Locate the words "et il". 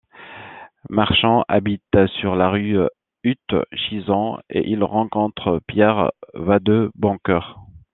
4.49-4.83